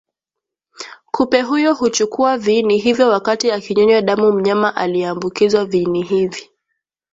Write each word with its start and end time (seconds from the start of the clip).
Kupe 1.11 1.41
huyo 1.41 1.73
huchukua 1.73 2.37
viini 2.37 2.77
hivyo 2.77 3.09
wakati 3.09 3.51
akinyonya 3.51 4.01
damu 4.01 4.31
mnyama 4.31 4.75
aliyeambukizwa 4.75 5.65
Viini 5.65 6.01
hivi 6.03 6.49